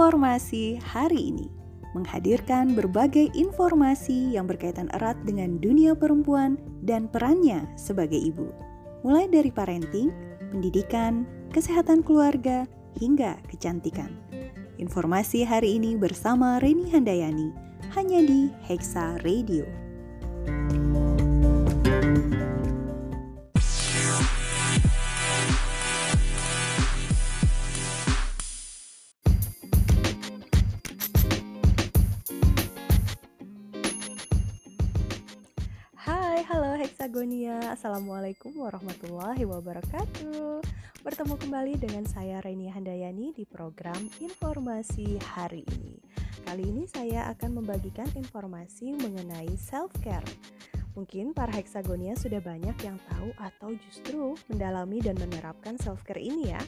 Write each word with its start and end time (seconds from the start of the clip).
Informasi 0.00 0.80
hari 0.80 1.28
ini 1.28 1.52
menghadirkan 1.92 2.72
berbagai 2.72 3.28
informasi 3.36 4.32
yang 4.32 4.48
berkaitan 4.48 4.88
erat 4.96 5.12
dengan 5.28 5.60
dunia 5.60 5.92
perempuan 5.92 6.56
dan 6.88 7.04
perannya 7.04 7.68
sebagai 7.76 8.16
ibu, 8.16 8.48
mulai 9.04 9.28
dari 9.28 9.52
parenting, 9.52 10.08
pendidikan, 10.56 11.28
kesehatan 11.52 12.00
keluarga, 12.00 12.64
hingga 12.96 13.44
kecantikan. 13.52 14.08
Informasi 14.80 15.44
hari 15.44 15.76
ini 15.76 16.00
bersama 16.00 16.56
Reni 16.64 16.88
Handayani 16.88 17.52
hanya 17.92 18.24
di 18.24 18.48
Hexa 18.64 19.20
Radio. 19.20 19.68
Hexagonia 20.48 20.89
Assalamualaikum 37.80 38.60
warahmatullahi 38.60 39.48
wabarakatuh. 39.48 40.60
Bertemu 41.00 41.34
kembali 41.40 41.80
dengan 41.80 42.04
saya 42.04 42.36
Reni 42.44 42.68
Handayani 42.68 43.32
di 43.32 43.48
program 43.48 43.96
Informasi 44.20 45.16
Hari 45.16 45.64
ini. 45.64 45.96
Kali 46.44 46.60
ini 46.60 46.84
saya 46.84 47.24
akan 47.32 47.64
membagikan 47.64 48.04
informasi 48.12 48.92
mengenai 49.00 49.56
self-care. 49.56 50.28
Mungkin 50.92 51.32
para 51.32 51.56
Hexagonia 51.56 52.12
sudah 52.20 52.44
banyak 52.44 52.76
yang 52.84 53.00
tahu 53.08 53.32
atau 53.40 53.72
justru 53.88 54.36
mendalami 54.52 55.00
dan 55.00 55.16
menerapkan 55.16 55.80
self-care 55.80 56.20
ini 56.20 56.52
ya 56.52 56.60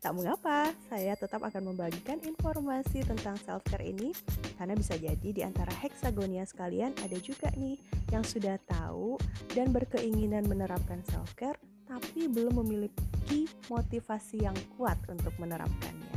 Tak 0.00 0.16
mengapa, 0.16 0.72
saya 0.88 1.12
tetap 1.12 1.44
akan 1.44 1.76
membagikan 1.76 2.16
informasi 2.24 3.04
tentang 3.04 3.36
self-care 3.36 3.84
ini 3.84 4.16
karena 4.56 4.72
bisa 4.72 4.96
jadi 4.96 5.28
di 5.28 5.44
antara 5.44 5.68
heksagonia 5.76 6.48
sekalian 6.48 6.96
ada 7.04 7.20
juga 7.20 7.52
nih 7.52 7.76
yang 8.08 8.24
sudah 8.24 8.56
tahu 8.64 9.20
dan 9.52 9.68
berkeinginan 9.76 10.48
menerapkan 10.48 11.04
self-care 11.04 11.60
tapi 11.84 12.32
belum 12.32 12.64
memiliki 12.64 13.44
motivasi 13.68 14.48
yang 14.48 14.56
kuat 14.80 14.96
untuk 15.12 15.36
menerapkannya. 15.36 16.09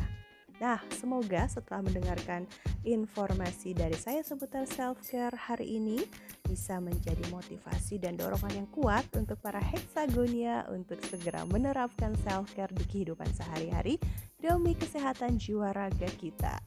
Nah, 0.62 0.78
semoga 0.94 1.50
setelah 1.50 1.82
mendengarkan 1.82 2.46
informasi 2.86 3.74
dari 3.74 3.98
saya 3.98 4.22
seputar 4.22 4.70
self-care 4.70 5.34
hari 5.34 5.82
ini 5.82 6.04
bisa 6.46 6.78
menjadi 6.78 7.24
motivasi 7.34 7.98
dan 7.98 8.20
dorongan 8.20 8.66
yang 8.66 8.70
kuat 8.70 9.08
untuk 9.18 9.40
para 9.42 9.58
heksagonia 9.58 10.68
untuk 10.70 11.02
segera 11.08 11.48
menerapkan 11.48 12.14
self-care 12.22 12.74
di 12.76 12.86
kehidupan 12.86 13.30
sehari-hari 13.34 13.98
demi 14.38 14.76
kesehatan 14.76 15.40
jiwa 15.40 15.72
raga 15.72 16.10
kita. 16.20 16.60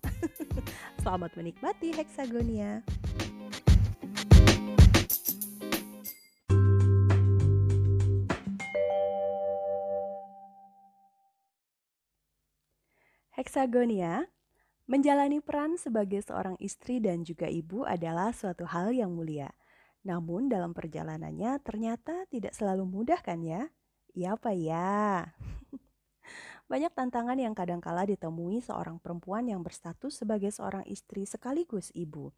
Selamat 1.05 1.37
menikmati 1.37 1.93
heksagonia. 1.93 2.83
Heksagonia, 13.37 14.25
menjalani 14.89 15.45
peran 15.45 15.77
sebagai 15.77 16.25
seorang 16.25 16.57
istri 16.57 17.05
dan 17.05 17.21
juga 17.21 17.45
ibu 17.45 17.85
adalah 17.85 18.33
suatu 18.33 18.65
hal 18.65 18.97
yang 18.97 19.13
mulia. 19.13 19.53
Namun 20.09 20.49
dalam 20.49 20.73
perjalanannya 20.73 21.61
ternyata 21.61 22.25
tidak 22.33 22.57
selalu 22.57 22.89
mudah 22.89 23.21
kan 23.21 23.45
ya? 23.45 23.69
Iya 24.17 24.41
apa 24.41 24.57
ya? 24.57 25.29
Banyak 26.73 26.97
tantangan 26.97 27.37
yang 27.37 27.53
kadangkala 27.53 28.09
ditemui 28.09 28.65
seorang 28.65 28.97
perempuan 28.97 29.45
yang 29.45 29.61
berstatus 29.61 30.17
sebagai 30.17 30.49
seorang 30.49 30.89
istri 30.89 31.29
sekaligus 31.29 31.93
ibu, 31.93 32.33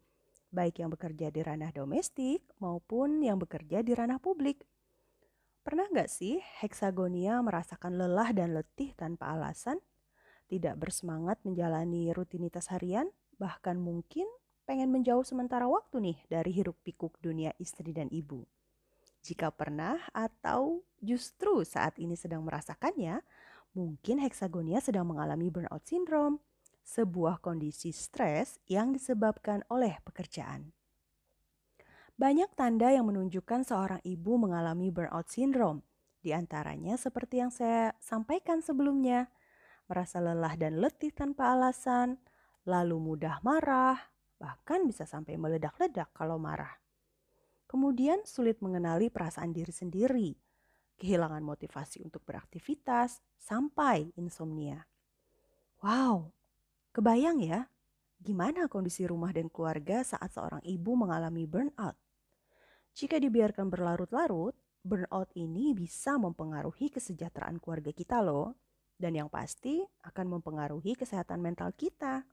baik 0.51 0.83
yang 0.83 0.91
bekerja 0.91 1.31
di 1.31 1.39
ranah 1.39 1.71
domestik 1.71 2.43
maupun 2.59 3.23
yang 3.23 3.39
bekerja 3.39 3.87
di 3.87 3.95
ranah 3.95 4.19
publik. 4.19 4.67
Pernah 5.63 5.87
nggak 5.95 6.11
sih 6.11 6.43
heksagonia 6.59 7.39
merasakan 7.39 7.95
lelah 7.95 8.35
dan 8.35 8.51
letih 8.51 8.91
tanpa 8.99 9.31
alasan? 9.31 9.79
Tidak 10.49 10.81
bersemangat 10.81 11.37
menjalani 11.45 12.09
rutinitas 12.09 12.73
harian, 12.73 13.07
bahkan 13.37 13.77
mungkin 13.77 14.25
pengen 14.65 14.89
menjauh 14.89 15.23
sementara 15.23 15.69
waktu 15.69 16.01
nih 16.01 16.17
dari 16.25 16.51
hiruk 16.51 16.77
pikuk 16.81 17.21
dunia 17.21 17.53
istri 17.61 17.93
dan 17.93 18.09
ibu. 18.09 18.43
Jika 19.21 19.53
pernah 19.53 20.01
atau 20.09 20.81
justru 20.99 21.61
saat 21.61 22.01
ini 22.01 22.17
sedang 22.17 22.41
merasakannya, 22.43 23.21
mungkin 23.77 24.17
heksagonia 24.19 24.81
sedang 24.81 25.05
mengalami 25.07 25.53
burnout 25.53 25.85
syndrome, 25.85 26.41
sebuah 26.81 27.37
kondisi 27.43 27.93
stres 27.93 28.57
yang 28.65 28.89
disebabkan 28.95 29.61
oleh 29.69 30.01
pekerjaan. 30.01 30.73
Banyak 32.19 32.51
tanda 32.57 32.91
yang 32.91 33.07
menunjukkan 33.07 33.63
seorang 33.63 34.01
ibu 34.03 34.35
mengalami 34.35 34.91
burnout 34.91 35.31
syndrome, 35.31 35.85
di 36.19 36.35
antaranya 36.35 36.99
seperti 36.99 37.39
yang 37.39 37.51
saya 37.53 37.95
sampaikan 38.03 38.59
sebelumnya, 38.59 39.31
merasa 39.89 40.21
lelah 40.21 40.53
dan 40.53 40.77
letih 40.77 41.09
tanpa 41.09 41.57
alasan, 41.57 42.21
lalu 42.69 43.01
mudah 43.01 43.41
marah, 43.41 43.97
bahkan 44.37 44.85
bisa 44.85 45.09
sampai 45.09 45.33
meledak-ledak 45.41 46.13
kalau 46.13 46.37
marah. 46.37 46.77
Kemudian 47.65 48.21
sulit 48.21 48.61
mengenali 48.61 49.09
perasaan 49.09 49.49
diri 49.49 49.73
sendiri, 49.73 50.29
kehilangan 51.01 51.41
motivasi 51.41 52.05
untuk 52.05 52.21
beraktivitas, 52.21 53.25
sampai 53.41 54.13
insomnia. 54.13 54.85
Wow, 55.81 56.37
kebayang 56.93 57.41
ya, 57.41 57.65
gimana 58.21 58.69
kondisi 58.69 59.09
rumah 59.09 59.33
dan 59.33 59.49
keluarga 59.49 60.05
saat 60.05 60.29
seorang 60.29 60.61
ibu 60.61 60.93
mengalami 60.93 61.49
burnout? 61.49 61.97
Jika 62.93 63.17
dibiarkan 63.17 63.73
berlarut-larut, 63.73 64.53
burnout 64.85 65.33
ini 65.33 65.73
bisa 65.73 66.17
mempengaruhi 66.21 66.93
kesejahteraan 66.93 67.57
keluarga 67.57 67.89
kita 67.89 68.21
loh 68.21 68.68
dan 68.99 69.15
yang 69.15 69.31
pasti 69.31 69.79
akan 70.03 70.37
mempengaruhi 70.37 70.99
kesehatan 70.99 71.39
mental 71.39 71.71
kita. 71.71 72.27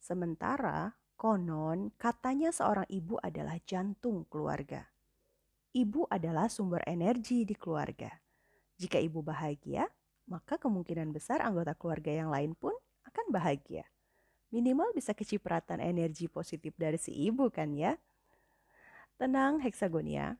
Sementara 0.00 0.96
konon 1.20 1.92
katanya 2.00 2.48
seorang 2.50 2.88
ibu 2.88 3.20
adalah 3.20 3.60
jantung 3.68 4.24
keluarga. 4.32 4.88
Ibu 5.76 6.08
adalah 6.08 6.48
sumber 6.48 6.80
energi 6.88 7.44
di 7.44 7.52
keluarga. 7.52 8.08
Jika 8.80 8.96
ibu 8.96 9.20
bahagia, 9.20 9.84
maka 10.24 10.56
kemungkinan 10.56 11.12
besar 11.12 11.44
anggota 11.44 11.76
keluarga 11.76 12.10
yang 12.10 12.32
lain 12.32 12.56
pun 12.56 12.72
akan 13.04 13.26
bahagia. 13.28 13.84
Minimal 14.54 14.94
bisa 14.96 15.12
kecipratan 15.12 15.82
energi 15.82 16.30
positif 16.30 16.72
dari 16.78 16.96
si 16.96 17.12
ibu 17.12 17.50
kan 17.52 17.74
ya. 17.74 17.98
Tenang 19.18 19.60
heksagonia. 19.60 20.38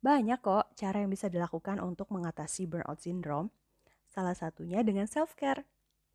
Banyak 0.00 0.40
kok 0.40 0.72
cara 0.78 1.02
yang 1.04 1.10
bisa 1.12 1.28
dilakukan 1.28 1.82
untuk 1.82 2.08
mengatasi 2.14 2.64
burnout 2.70 3.02
syndrome 3.02 3.52
Salah 4.18 4.34
satunya 4.34 4.82
dengan 4.82 5.06
self-care. 5.06 5.62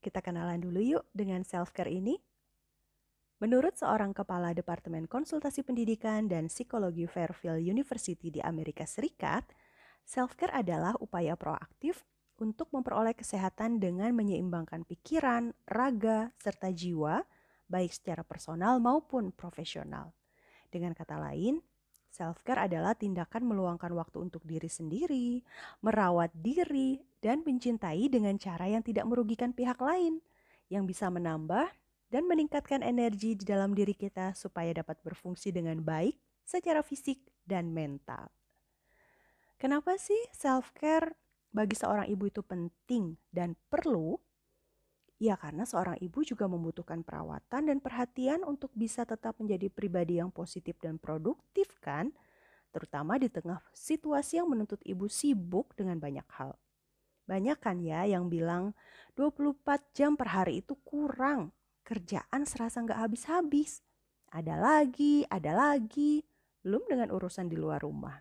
Kita 0.03 0.19
kenalan 0.19 0.59
dulu 0.59 0.83
yuk 0.83 1.07
dengan 1.15 1.39
self-care 1.47 1.87
ini. 1.87 2.19
Menurut 3.39 3.79
seorang 3.79 4.11
kepala 4.11 4.51
Departemen 4.51 5.07
Konsultasi 5.07 5.63
Pendidikan 5.63 6.27
dan 6.27 6.51
Psikologi 6.51 7.07
Fairfield 7.07 7.63
University 7.63 8.27
di 8.27 8.43
Amerika 8.43 8.83
Serikat, 8.83 9.47
self-care 10.03 10.51
adalah 10.51 10.99
upaya 10.99 11.39
proaktif 11.39 12.03
untuk 12.43 12.67
memperoleh 12.75 13.15
kesehatan 13.15 13.79
dengan 13.79 14.11
menyeimbangkan 14.11 14.83
pikiran, 14.83 15.55
raga, 15.63 16.35
serta 16.43 16.75
jiwa, 16.75 17.23
baik 17.71 17.95
secara 17.95 18.27
personal 18.27 18.83
maupun 18.83 19.31
profesional. 19.31 20.11
Dengan 20.67 20.91
kata 20.91 21.23
lain, 21.23 21.63
Self-care 22.13 22.69
adalah 22.69 22.93
tindakan 22.93 23.49
meluangkan 23.49 23.89
waktu 23.97 24.21
untuk 24.21 24.45
diri 24.45 24.69
sendiri, 24.69 25.41
merawat 25.81 26.29
diri, 26.37 27.01
dan 27.17 27.41
mencintai 27.41 28.05
dengan 28.05 28.37
cara 28.37 28.69
yang 28.69 28.85
tidak 28.85 29.09
merugikan 29.09 29.49
pihak 29.49 29.81
lain, 29.81 30.21
yang 30.69 30.85
bisa 30.85 31.09
menambah 31.09 31.73
dan 32.13 32.29
meningkatkan 32.29 32.85
energi 32.85 33.33
di 33.33 33.41
dalam 33.41 33.73
diri 33.73 33.97
kita 33.97 34.37
supaya 34.37 34.69
dapat 34.77 35.01
berfungsi 35.01 35.49
dengan 35.49 35.81
baik 35.81 36.13
secara 36.45 36.85
fisik 36.85 37.17
dan 37.49 37.73
mental. 37.73 38.29
Kenapa 39.57 39.97
sih 39.97 40.29
self-care 40.29 41.17
bagi 41.49 41.73
seorang 41.73 42.05
ibu 42.13 42.29
itu 42.29 42.45
penting 42.45 43.17
dan 43.33 43.57
perlu? 43.73 44.21
Ya, 45.23 45.39
karena 45.39 45.63
seorang 45.63 45.95
ibu 46.03 46.19
juga 46.27 46.51
membutuhkan 46.51 46.99
perawatan 46.99 47.71
dan 47.71 47.79
perhatian 47.79 48.43
untuk 48.43 48.75
bisa 48.75 49.07
tetap 49.07 49.39
menjadi 49.39 49.71
pribadi 49.71 50.19
yang 50.19 50.35
positif 50.35 50.75
dan 50.83 50.99
produktif 50.99 51.79
kan? 51.79 52.11
Terutama 52.75 53.15
di 53.15 53.31
tengah 53.31 53.63
situasi 53.71 54.43
yang 54.43 54.51
menuntut 54.51 54.83
ibu 54.83 55.07
sibuk 55.07 55.71
dengan 55.79 55.95
banyak 56.03 56.27
hal. 56.27 56.59
Banyak 57.23 57.55
kan 57.63 57.79
ya 57.79 58.03
yang 58.03 58.27
bilang 58.27 58.75
24 59.15 59.95
jam 59.95 60.19
per 60.19 60.27
hari 60.35 60.59
itu 60.59 60.75
kurang. 60.83 61.55
Kerjaan 61.87 62.43
serasa 62.43 62.83
nggak 62.83 63.07
habis-habis. 63.07 63.79
Ada 64.27 64.59
lagi, 64.59 65.23
ada 65.31 65.55
lagi. 65.55 66.19
Belum 66.67 66.83
dengan 66.83 67.15
urusan 67.15 67.47
di 67.47 67.55
luar 67.55 67.79
rumah. 67.79 68.19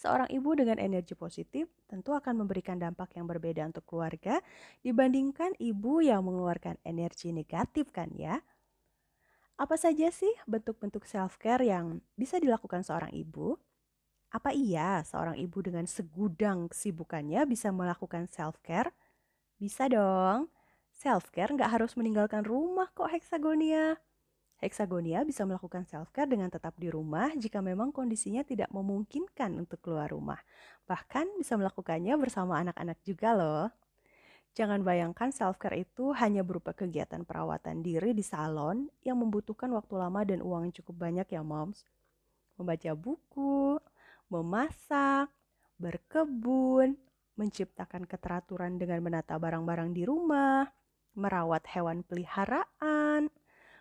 Seorang 0.00 0.32
ibu 0.32 0.56
dengan 0.56 0.80
energi 0.80 1.12
positif 1.12 1.68
tentu 1.84 2.16
akan 2.16 2.40
memberikan 2.40 2.80
dampak 2.80 3.20
yang 3.20 3.28
berbeda 3.28 3.68
untuk 3.68 3.84
keluarga 3.84 4.40
dibandingkan 4.80 5.52
ibu 5.60 6.00
yang 6.00 6.24
mengeluarkan 6.24 6.80
energi 6.88 7.36
negatif 7.36 7.92
kan 7.92 8.08
ya. 8.16 8.40
Apa 9.60 9.76
saja 9.76 10.08
sih 10.08 10.32
bentuk-bentuk 10.48 11.04
self-care 11.04 11.68
yang 11.68 12.00
bisa 12.16 12.40
dilakukan 12.40 12.80
seorang 12.80 13.12
ibu? 13.12 13.60
Apa 14.32 14.56
iya 14.56 15.04
seorang 15.04 15.36
ibu 15.36 15.60
dengan 15.60 15.84
segudang 15.84 16.72
kesibukannya 16.72 17.44
bisa 17.44 17.68
melakukan 17.68 18.24
self-care? 18.24 18.96
Bisa 19.60 19.84
dong. 19.92 20.48
Self-care 20.96 21.52
nggak 21.52 21.76
harus 21.76 21.92
meninggalkan 22.00 22.48
rumah 22.48 22.88
kok 22.96 23.12
Hexagonia. 23.12 24.00
Hexagonia 24.60 25.24
bisa 25.24 25.48
melakukan 25.48 25.88
self-care 25.88 26.28
dengan 26.28 26.52
tetap 26.52 26.76
di 26.76 26.92
rumah 26.92 27.32
jika 27.32 27.64
memang 27.64 27.96
kondisinya 27.96 28.44
tidak 28.44 28.68
memungkinkan 28.68 29.56
untuk 29.56 29.80
keluar 29.80 30.12
rumah. 30.12 30.36
Bahkan 30.84 31.40
bisa 31.40 31.56
melakukannya 31.56 32.12
bersama 32.20 32.60
anak-anak 32.60 33.00
juga 33.00 33.32
loh. 33.32 33.66
Jangan 34.52 34.84
bayangkan 34.84 35.32
self-care 35.32 35.80
itu 35.80 36.12
hanya 36.12 36.44
berupa 36.44 36.76
kegiatan 36.76 37.24
perawatan 37.24 37.80
diri 37.80 38.12
di 38.12 38.20
salon 38.20 38.92
yang 39.00 39.16
membutuhkan 39.16 39.72
waktu 39.72 39.96
lama 39.96 40.20
dan 40.28 40.44
uang 40.44 40.68
yang 40.68 40.74
cukup 40.76 41.08
banyak 41.08 41.24
ya 41.32 41.40
moms. 41.40 41.88
Membaca 42.60 42.92
buku, 42.92 43.80
memasak, 44.28 45.32
berkebun, 45.80 47.00
menciptakan 47.40 48.04
keteraturan 48.04 48.76
dengan 48.76 49.00
menata 49.00 49.40
barang-barang 49.40 49.96
di 49.96 50.04
rumah, 50.04 50.68
merawat 51.16 51.64
hewan 51.72 52.04
peliharaan, 52.04 53.32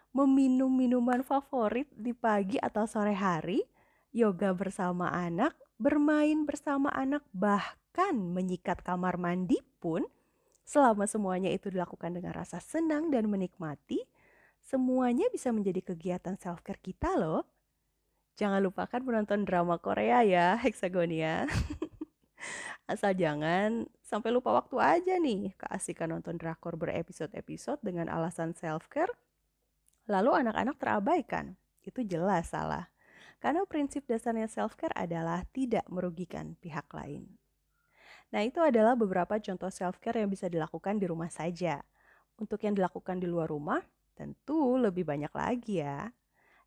meminum 0.10 0.74
minuman 0.74 1.22
favorit 1.22 1.86
di 1.94 2.12
pagi 2.18 2.58
atau 2.58 2.90
sore 2.90 3.14
hari, 3.14 3.62
yoga 4.10 4.52
bersama 4.58 5.14
anak, 5.14 5.54
bermain 5.78 6.44
bersama 6.50 6.90
anak, 6.92 7.22
bahkan 7.30 8.18
menyikat 8.18 8.82
kamar 8.82 9.22
mandi 9.22 9.62
pun, 9.78 10.02
selama 10.66 11.06
semuanya 11.06 11.54
itu 11.54 11.70
dilakukan 11.70 12.18
dengan 12.18 12.34
rasa 12.34 12.58
senang 12.58 13.14
dan 13.14 13.30
menikmati, 13.30 14.02
semuanya 14.66 15.30
bisa 15.30 15.54
menjadi 15.54 15.94
kegiatan 15.94 16.38
self-care 16.38 16.82
kita 16.82 17.14
loh. 17.18 17.46
Jangan 18.38 18.64
lupakan 18.66 19.02
menonton 19.04 19.46
drama 19.46 19.78
Korea 19.78 20.26
ya, 20.26 20.56
Hexagonia. 20.64 21.46
Asal 22.90 23.14
jangan 23.14 23.86
sampai 24.02 24.34
lupa 24.34 24.50
waktu 24.50 24.82
aja 24.82 25.14
nih 25.22 25.54
keasikan 25.54 26.10
nonton 26.10 26.42
drakor 26.42 26.74
berepisode-episode 26.74 27.78
dengan 27.86 28.10
alasan 28.10 28.58
self-care 28.58 29.29
lalu 30.10 30.34
anak-anak 30.34 30.76
terabaikan. 30.82 31.54
Itu 31.86 32.02
jelas 32.02 32.50
salah. 32.52 32.90
Karena 33.40 33.64
prinsip 33.64 34.04
dasarnya 34.10 34.52
self-care 34.52 34.92
adalah 34.98 35.48
tidak 35.56 35.88
merugikan 35.88 36.60
pihak 36.60 36.90
lain. 36.92 37.40
Nah, 38.30 38.44
itu 38.44 38.60
adalah 38.60 38.94
beberapa 39.00 39.40
contoh 39.40 39.72
self-care 39.72 40.22
yang 40.22 40.30
bisa 40.30 40.52
dilakukan 40.52 41.00
di 41.00 41.08
rumah 41.08 41.32
saja. 41.32 41.80
Untuk 42.36 42.62
yang 42.62 42.76
dilakukan 42.76 43.18
di 43.22 43.26
luar 43.26 43.48
rumah, 43.48 43.80
tentu 44.14 44.76
lebih 44.76 45.08
banyak 45.08 45.32
lagi 45.32 45.82
ya. 45.82 46.12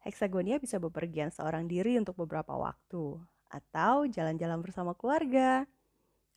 Hexagonia 0.03 0.59
bisa 0.59 0.83
bepergian 0.83 1.31
seorang 1.31 1.71
diri 1.71 1.95
untuk 2.01 2.19
beberapa 2.19 2.57
waktu, 2.59 3.21
atau 3.53 4.09
jalan-jalan 4.11 4.59
bersama 4.59 4.97
keluarga. 4.99 5.63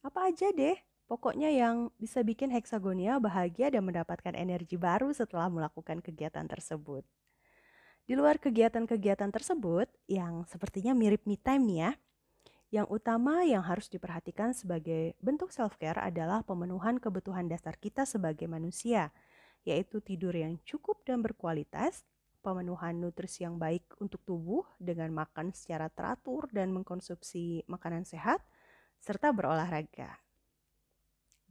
Apa 0.06 0.30
aja 0.30 0.54
deh, 0.54 0.78
Pokoknya 1.06 1.54
yang 1.54 1.94
bisa 2.02 2.26
bikin 2.26 2.50
heksagonia 2.50 3.22
bahagia 3.22 3.70
dan 3.70 3.86
mendapatkan 3.86 4.34
energi 4.34 4.74
baru 4.74 5.14
setelah 5.14 5.54
melakukan 5.54 6.02
kegiatan 6.02 6.50
tersebut. 6.50 7.06
Di 8.06 8.14
luar 8.18 8.42
kegiatan-kegiatan 8.42 9.30
tersebut, 9.30 9.86
yang 10.10 10.46
sepertinya 10.50 10.98
mirip 10.98 11.26
me 11.30 11.38
time 11.38 11.66
nih 11.66 11.80
ya, 11.82 11.92
yang 12.74 12.88
utama 12.90 13.46
yang 13.46 13.62
harus 13.62 13.86
diperhatikan 13.90 14.54
sebagai 14.58 15.14
bentuk 15.22 15.54
self-care 15.54 16.02
adalah 16.02 16.42
pemenuhan 16.42 16.98
kebutuhan 16.98 17.46
dasar 17.46 17.78
kita 17.78 18.06
sebagai 18.10 18.50
manusia, 18.50 19.14
yaitu 19.62 20.02
tidur 20.02 20.34
yang 20.34 20.58
cukup 20.66 21.06
dan 21.06 21.22
berkualitas, 21.22 22.06
pemenuhan 22.42 22.98
nutrisi 22.98 23.46
yang 23.46 23.58
baik 23.62 23.86
untuk 24.02 24.22
tubuh 24.26 24.66
dengan 24.82 25.14
makan 25.14 25.54
secara 25.54 25.90
teratur 25.90 26.50
dan 26.54 26.74
mengkonsumsi 26.74 27.66
makanan 27.70 28.06
sehat, 28.06 28.42
serta 29.02 29.34
berolahraga. 29.34 30.25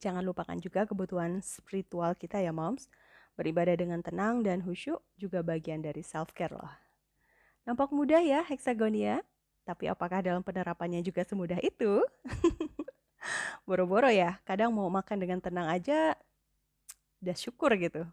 Jangan 0.03 0.23
lupakan 0.27 0.57
juga 0.59 0.87
kebutuhan 0.89 1.39
spiritual 1.45 2.15
kita 2.19 2.41
ya 2.41 2.51
moms. 2.51 2.91
Beribadah 3.35 3.75
dengan 3.75 3.99
tenang 3.99 4.47
dan 4.47 4.63
khusyuk 4.63 5.03
juga 5.19 5.43
bagian 5.43 5.83
dari 5.83 6.07
self-care 6.07 6.55
loh. 6.55 6.71
Nampak 7.67 7.91
mudah 7.91 8.23
ya 8.23 8.47
heksagonia, 8.47 9.25
tapi 9.67 9.91
apakah 9.91 10.23
dalam 10.23 10.45
penerapannya 10.45 11.03
juga 11.03 11.25
semudah 11.27 11.59
itu? 11.65 12.05
Boro-boro 13.67 14.13
ya, 14.13 14.39
kadang 14.45 14.71
mau 14.71 14.87
makan 14.93 15.17
dengan 15.19 15.41
tenang 15.41 15.67
aja 15.67 16.15
udah 17.25 17.37
syukur 17.41 17.73
gitu. 17.81 18.05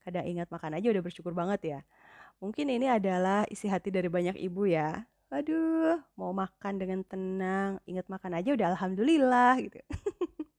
Kadang 0.00 0.24
ingat 0.24 0.48
makan 0.48 0.80
aja 0.80 0.88
udah 0.88 1.02
bersyukur 1.04 1.36
banget 1.36 1.60
ya. 1.76 1.80
Mungkin 2.40 2.72
ini 2.72 2.88
adalah 2.88 3.44
isi 3.52 3.68
hati 3.68 3.92
dari 3.92 4.08
banyak 4.08 4.40
ibu 4.40 4.64
ya. 4.64 5.04
Aduh, 5.28 6.00
mau 6.16 6.32
makan 6.32 6.80
dengan 6.80 7.04
tenang, 7.06 7.78
ingat 7.86 8.08
makan 8.08 8.34
aja 8.34 8.50
udah 8.56 8.66
alhamdulillah 8.74 9.60
gitu. 9.62 9.78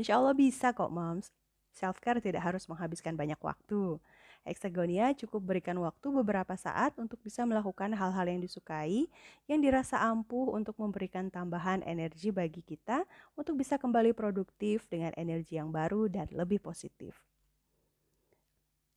Insya 0.00 0.16
Allah 0.16 0.32
bisa 0.32 0.72
kok 0.72 0.88
moms. 0.88 1.28
Self-care 1.76 2.24
tidak 2.24 2.40
harus 2.40 2.64
menghabiskan 2.72 3.20
banyak 3.20 3.36
waktu. 3.36 4.00
Hexagonia 4.48 5.12
cukup 5.12 5.44
berikan 5.44 5.76
waktu 5.76 6.08
beberapa 6.08 6.56
saat 6.56 6.96
untuk 6.96 7.20
bisa 7.20 7.44
melakukan 7.44 7.92
hal-hal 7.92 8.24
yang 8.24 8.40
disukai, 8.40 9.12
yang 9.44 9.60
dirasa 9.60 10.00
ampuh 10.00 10.56
untuk 10.56 10.80
memberikan 10.80 11.28
tambahan 11.28 11.84
energi 11.84 12.32
bagi 12.32 12.64
kita 12.64 13.04
untuk 13.36 13.60
bisa 13.60 13.76
kembali 13.76 14.16
produktif 14.16 14.88
dengan 14.88 15.12
energi 15.20 15.60
yang 15.60 15.68
baru 15.68 16.08
dan 16.08 16.32
lebih 16.32 16.64
positif. 16.64 17.20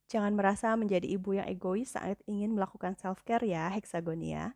Jangan 0.07 0.31
merasa 0.39 0.71
menjadi 0.79 1.03
ibu 1.03 1.35
yang 1.35 1.51
egois 1.51 1.99
saat 1.99 2.15
ingin 2.23 2.55
melakukan 2.55 2.95
self-care 2.95 3.43
ya, 3.43 3.67
Hexagonia. 3.75 4.55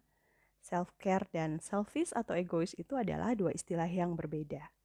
Self-care 0.64 1.28
dan 1.36 1.60
selfish 1.60 2.16
atau 2.16 2.40
egois 2.40 2.72
itu 2.80 2.96
adalah 2.96 3.36
dua 3.36 3.52
istilah 3.52 3.92
yang 3.92 4.16
berbeda. 4.16 4.77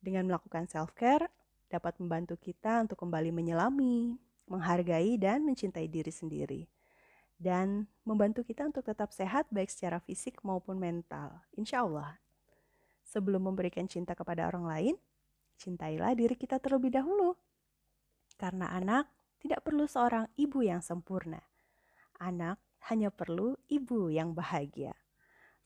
Dengan 0.00 0.32
melakukan 0.32 0.64
self-care, 0.64 1.28
dapat 1.68 2.00
membantu 2.00 2.40
kita 2.40 2.80
untuk 2.82 3.04
kembali 3.04 3.30
menyelami, 3.30 4.16
menghargai, 4.48 5.20
dan 5.20 5.44
mencintai 5.44 5.86
diri 5.86 6.10
sendiri. 6.10 6.62
Dan 7.40 7.88
membantu 8.04 8.44
kita 8.44 8.68
untuk 8.68 8.84
tetap 8.84 9.12
sehat 9.12 9.48
baik 9.52 9.68
secara 9.68 10.00
fisik 10.00 10.40
maupun 10.40 10.76
mental. 10.76 11.44
Insya 11.56 11.84
Allah. 11.84 12.16
Sebelum 13.04 13.48
memberikan 13.48 13.88
cinta 13.88 14.16
kepada 14.16 14.48
orang 14.48 14.64
lain, 14.68 14.94
cintailah 15.56 16.16
diri 16.16 16.36
kita 16.36 16.56
terlebih 16.60 16.92
dahulu. 16.92 17.36
Karena 18.40 18.72
anak 18.72 19.08
tidak 19.40 19.64
perlu 19.64 19.84
seorang 19.88 20.28
ibu 20.36 20.60
yang 20.64 20.80
sempurna. 20.84 21.40
Anak 22.20 22.60
hanya 22.88 23.12
perlu 23.12 23.56
ibu 23.68 24.08
yang 24.08 24.32
bahagia. 24.32 24.96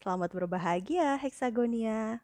Selamat 0.03 0.31
berbahagia, 0.35 1.19
Hexagonia. 1.19 2.23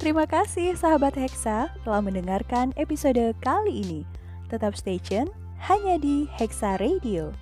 Terima 0.00 0.24
kasih 0.24 0.80
sahabat 0.80 1.12
Hexa 1.12 1.68
telah 1.84 2.00
mendengarkan 2.00 2.72
episode 2.80 3.36
kali 3.44 3.84
ini. 3.84 4.00
Tetap 4.48 4.72
stay 4.72 4.96
tune 4.96 5.28
hanya 5.60 6.00
di 6.00 6.24
Hexa 6.40 6.80
Radio. 6.80 7.36